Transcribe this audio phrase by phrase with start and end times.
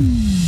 [0.00, 0.39] Fribourg-Gotteron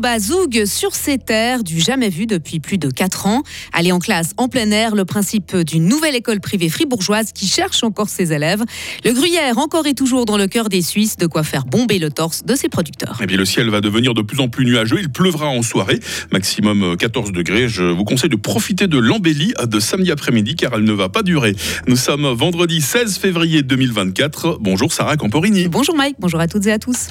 [0.00, 3.42] bat Zoug sur ses terres, du jamais vu depuis plus de 4 ans.
[3.72, 7.84] Aller en classe en plein air, le principe d'une nouvelle école privée fribourgeoise qui cherche
[7.84, 8.62] encore ses élèves.
[9.04, 12.10] Le gruyère, encore et toujours dans le cœur des Suisses, de quoi faire bomber le
[12.10, 13.18] torse de ses producteurs.
[13.20, 14.98] Et eh bien, le ciel va devenir de plus en plus nuageux.
[15.00, 16.00] Il pleuvra en soirée,
[16.32, 17.68] maximum 14 degrés.
[17.68, 21.22] Je vous conseille de profiter de l'embellie de samedi après-midi car elle ne va pas
[21.22, 21.54] durer.
[21.86, 24.58] Nous sommes vendredi 16 février 2024.
[24.60, 25.68] Bonjour Sarah Camporini.
[25.68, 27.08] Bonjour Mike, bonjour à toutes et à tous.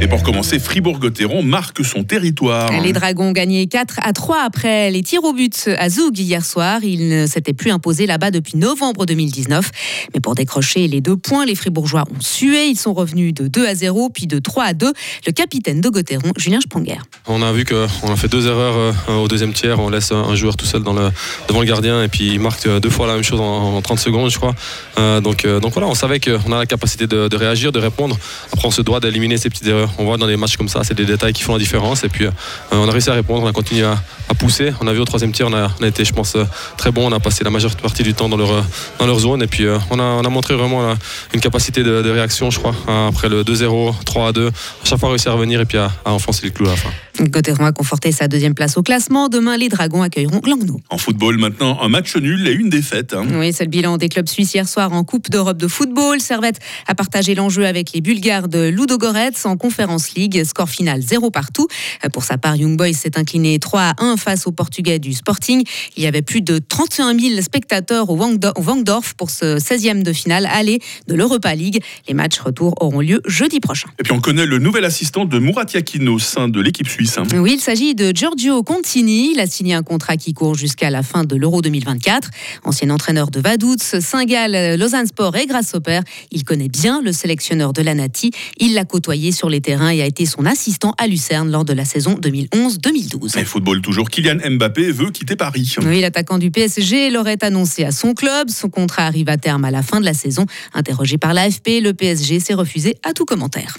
[0.00, 2.72] Et pour commencer, Fribourg-Gotteron marque son territoire.
[2.82, 6.44] Les Dragons ont gagné 4 à 3 après les tirs au but à Zoug hier
[6.44, 6.82] soir.
[6.82, 9.70] Ils ne s'étaient plus imposés là-bas depuis novembre 2019.
[10.12, 12.66] Mais pour décrocher les deux points, les Fribourgeois ont sué.
[12.66, 14.92] Ils sont revenus de 2 à 0, puis de 3 à 2.
[15.26, 16.98] Le capitaine de Gotteron, Julien Spranger.
[17.28, 19.78] On a vu qu'on a fait deux erreurs euh, au deuxième tiers.
[19.78, 21.10] On laisse un joueur tout seul dans le,
[21.46, 24.30] devant le gardien et puis il marque deux fois la même chose en, 30 secondes,
[24.30, 24.54] je crois.
[24.98, 27.78] Euh, donc, euh, donc voilà, on savait qu'on a la capacité de, de réagir, de
[27.78, 28.18] répondre.
[28.52, 30.82] Après, on se doit d'éliminer ces petites erreurs on voit dans des matchs comme ça,
[30.84, 32.04] c'est des détails qui font la différence.
[32.04, 32.30] Et puis, euh,
[32.70, 33.96] on a réussi à répondre, on a continué à,
[34.38, 34.72] pousser.
[34.80, 36.44] On a vu au troisième tir, on a, été, je pense, euh,
[36.78, 37.06] très bon.
[37.06, 39.42] On a passé la majeure partie du temps dans leur, euh, zone.
[39.42, 40.96] Et puis, on a, on a montré vraiment
[41.34, 42.74] une capacité de, réaction, je crois.
[43.08, 44.50] Après le 2-0, 3-2, à
[44.84, 46.90] chaque fois réussi à revenir et puis à, enfoncer le clou à la fin.
[47.20, 49.28] Gauthieron a conforté sa deuxième place au classement.
[49.28, 50.80] Demain, les Dragons accueilleront Langnau.
[50.88, 53.14] En football, maintenant, un match nul et une défaite.
[53.14, 53.26] Hein.
[53.34, 56.20] Oui, c'est le bilan des clubs suisses hier soir en Coupe d'Europe de football.
[56.20, 60.42] Servette a partagé l'enjeu avec les Bulgares de Ludogorets en Conférence League.
[60.44, 61.68] Score final 0 partout.
[62.12, 65.64] Pour sa part, Young Boys s'est incliné 3 à 1 face aux Portugais du Sporting.
[65.96, 70.46] Il y avait plus de 31 000 spectateurs au Wangdorf pour ce 16e de finale
[70.50, 71.82] aller de l'Europa League.
[72.08, 73.88] Les matchs retour auront lieu jeudi prochain.
[73.98, 77.01] Et puis on connaît le nouvel assistant de Murat Yakin au sein de l'équipe suisse.
[77.16, 77.24] Hein.
[77.34, 79.32] Oui, il s'agit de Giorgio Contini.
[79.34, 82.30] Il a signé un contrat qui court jusqu'à la fin de l'Euro 2024.
[82.64, 86.00] Ancien entraîneur de Vaduz, Saint-Gall, Lausanne Sport et Grasshopper,
[86.30, 88.30] il connaît bien le sélectionneur de la Nati.
[88.58, 91.72] Il l'a côtoyé sur les terrains et a été son assistant à Lucerne lors de
[91.72, 93.38] la saison 2011-2012.
[93.38, 95.76] Et football toujours, Kylian Mbappé veut quitter Paris.
[95.84, 98.50] Oui, l'attaquant du PSG l'aurait annoncé à son club.
[98.50, 100.46] Son contrat arrive à terme à la fin de la saison.
[100.74, 103.76] Interrogé par l'AFP, le PSG s'est refusé à tout commentaire.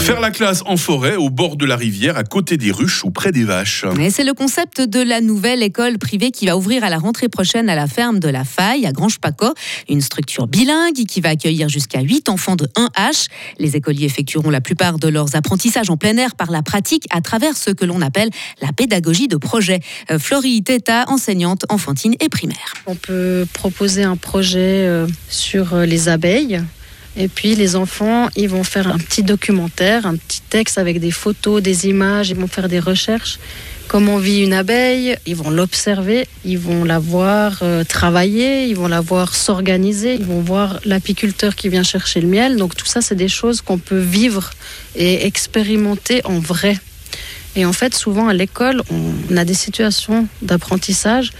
[0.00, 3.10] Faire la classe en forêt, au bord de la rivière, à côté des ruches ou
[3.10, 3.84] près des vaches.
[4.10, 7.68] C'est le concept de la nouvelle école privée qui va ouvrir à la rentrée prochaine
[7.68, 9.52] à la ferme de la Faille, à Grange-Paco.
[9.88, 13.26] Une structure bilingue qui va accueillir jusqu'à 8 enfants de 1H.
[13.58, 17.20] Les écoliers effectueront la plupart de leurs apprentissages en plein air par la pratique à
[17.20, 18.30] travers ce que l'on appelle
[18.62, 19.80] la pédagogie de projet.
[20.10, 22.74] Euh, Florie Teta, enseignante enfantine et primaire.
[22.86, 26.62] On peut proposer un projet euh, sur euh, les abeilles
[27.18, 31.10] et puis les enfants, ils vont faire un petit documentaire, un petit texte avec des
[31.10, 33.40] photos, des images, ils vont faire des recherches.
[33.88, 38.86] Comment vit une abeille Ils vont l'observer, ils vont la voir euh, travailler, ils vont
[38.86, 42.56] la voir s'organiser, ils vont voir l'apiculteur qui vient chercher le miel.
[42.56, 44.50] Donc tout ça, c'est des choses qu'on peut vivre
[44.94, 46.78] et expérimenter en vrai.
[47.56, 51.32] Et en fait, souvent à l'école, on a des situations d'apprentissage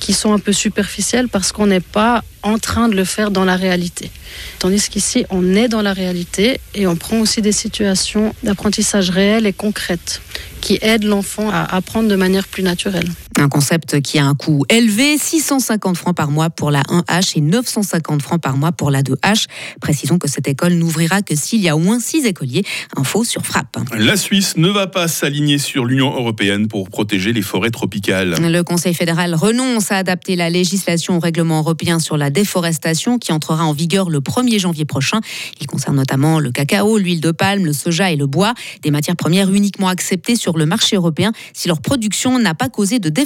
[0.00, 3.44] qui sont un peu superficielles parce qu'on n'est pas en train de le faire dans
[3.44, 4.10] la réalité.
[4.58, 9.46] Tandis qu'ici, on est dans la réalité et on prend aussi des situations d'apprentissage réelles
[9.46, 10.20] et concrètes
[10.60, 13.08] qui aident l'enfant à apprendre de manière plus naturelle.
[13.38, 17.42] Un concept qui a un coût élevé, 650 francs par mois pour la 1H et
[17.42, 19.44] 950 francs par mois pour la 2H.
[19.78, 22.64] Précisons que cette école n'ouvrira que s'il y a au moins 6 écoliers.
[22.96, 23.76] Info sur Frappe.
[23.98, 28.36] La Suisse ne va pas s'aligner sur l'Union européenne pour protéger les forêts tropicales.
[28.40, 33.32] Le Conseil fédéral renonce à adapter la législation au règlement européen sur la déforestation qui
[33.32, 35.20] entrera en vigueur le 1er janvier prochain.
[35.60, 39.16] Il concerne notamment le cacao, l'huile de palme, le soja et le bois, des matières
[39.16, 43.25] premières uniquement acceptées sur le marché européen si leur production n'a pas causé de déforestation.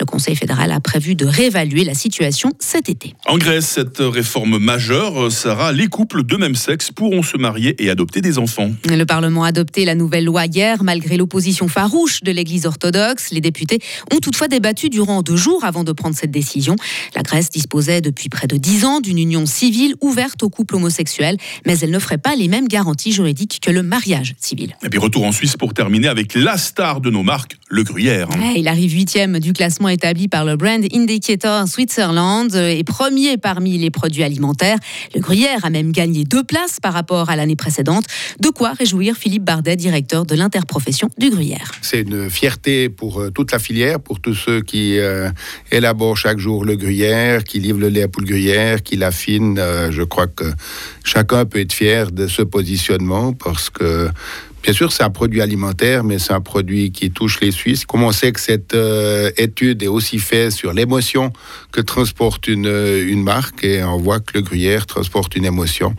[0.00, 3.14] Le Conseil fédéral a prévu de réévaluer la situation cet été.
[3.26, 7.90] En Grèce, cette réforme majeure sera les couples de même sexe pourront se marier et
[7.90, 8.70] adopter des enfants.
[8.86, 13.30] Le Parlement a adopté la nouvelle loi hier malgré l'opposition farouche de l'Église orthodoxe.
[13.30, 13.78] Les députés
[14.12, 16.76] ont toutefois débattu durant deux jours avant de prendre cette décision.
[17.14, 21.36] La Grèce disposait depuis près de dix ans d'une union civile ouverte aux couples homosexuels,
[21.66, 24.76] mais elle n'offrait pas les mêmes garanties juridiques que le mariage civil.
[24.82, 28.28] Et puis retour en Suisse pour terminer avec la star de nos marques, le gruyère.
[28.56, 33.90] il arrive huitième du classement établi par le Brand Indicator Switzerland et premier parmi les
[33.90, 34.78] produits alimentaires.
[35.14, 38.04] Le gruyère a même gagné deux places par rapport à l'année précédente.
[38.38, 41.72] De quoi réjouir Philippe Bardet, directeur de l'interprofession du gruyère.
[41.82, 45.28] C'est une fierté pour euh, toute la filière, pour tous ceux qui euh,
[45.72, 49.58] élaborent chaque jour le gruyère, qui livrent le lait à poule gruyère, qui l'affinent.
[49.58, 50.44] Euh, je crois que
[51.02, 54.08] chacun peut être fier de ce positionnement parce que
[54.64, 57.84] Bien sûr, c'est un produit alimentaire, mais c'est un produit qui touche les Suisses.
[57.84, 61.34] Comment on sait que cette euh, étude est aussi faite sur l'émotion
[61.70, 62.64] que transporte une,
[63.06, 63.62] une marque?
[63.62, 65.94] Et on voit que le gruyère transporte une émotion.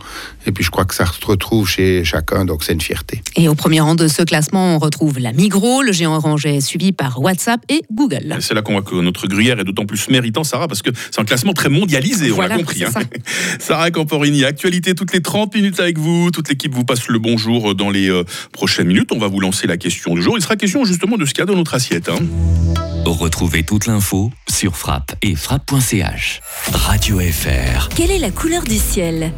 [0.46, 3.22] Et puis je crois que ça se retrouve chez chacun, donc c'est une fierté.
[3.36, 6.60] Et au premier rang de ce classement, on retrouve la Migros, le géant orange est
[6.60, 8.36] suivi par WhatsApp et Google.
[8.40, 11.20] C'est là qu'on voit que notre gruyère est d'autant plus méritant, Sarah, parce que c'est
[11.20, 12.82] un classement très mondialisé, on l'a compris.
[12.82, 12.90] Hein.
[13.60, 16.32] Sarah Camporini, actualité toutes les 30 minutes avec vous.
[16.32, 18.24] Toute l'équipe vous passe le bonjour dans les euh,
[18.56, 19.12] prochaines minutes.
[19.12, 20.36] On va vous lancer la question du jour.
[20.36, 22.08] Il sera question justement de ce qu'il y a dans notre assiette.
[22.08, 22.18] Hein.
[23.04, 26.40] Retrouvez toute l'info sur frappe et frappe.ch.
[26.72, 27.88] Radio FR.
[27.94, 29.32] Quelle est la couleur du ciel?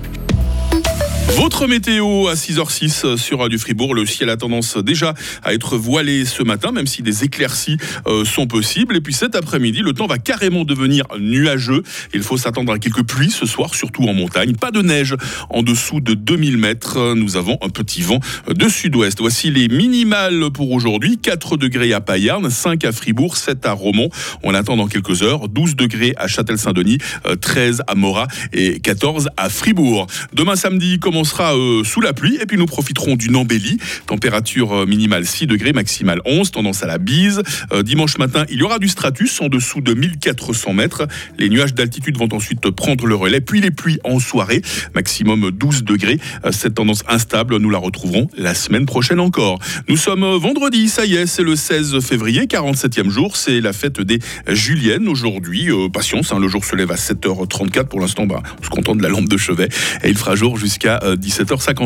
[1.37, 3.95] Votre météo à 6h06 sur Radio Fribourg.
[3.95, 7.77] Le ciel a tendance déjà à être voilé ce matin, même si des éclaircies
[8.07, 8.97] euh, sont possibles.
[8.97, 11.83] Et puis cet après-midi, le temps va carrément devenir nuageux.
[12.15, 14.55] Il faut s'attendre à quelques pluies ce soir, surtout en montagne.
[14.55, 15.17] Pas de neige
[15.51, 17.15] en dessous de 2000 mètres.
[17.15, 19.19] Nous avons un petit vent de sud-ouest.
[19.21, 21.19] Voici les minimales pour aujourd'hui.
[21.19, 24.11] 4 degrés à Payarn, 5 à Fribourg, 7 à Romont.
[24.43, 25.49] On attend dans quelques heures.
[25.49, 26.99] 12 degrés à Châtel-Saint-Denis,
[27.41, 30.07] 13 à Morat et 14 à Fribourg.
[30.33, 33.79] Demain samedi, comment on sera euh, sous la pluie et puis nous profiterons d'une embellie.
[34.07, 37.43] Température euh, minimale 6 degrés, maximale 11, tendance à la bise.
[37.73, 41.09] Euh, dimanche matin, il y aura du stratus en dessous de 1400 mètres.
[41.37, 44.63] Les nuages d'altitude vont ensuite prendre le relais, puis les pluies en soirée,
[44.95, 46.21] maximum 12 degrés.
[46.53, 49.59] Cette tendance instable, nous la retrouverons la semaine prochaine encore.
[49.89, 54.01] Nous sommes vendredi, ça y est, c'est le 16 février, 47e jour, c'est la fête
[54.01, 55.69] des Juliennes aujourd'hui.
[55.93, 59.03] patience, hein, le jour se lève à 7h34 pour l'instant, bah, on se contente de
[59.03, 59.69] la lampe de chevet
[60.05, 61.75] et il fera jour jusqu'à 17h50.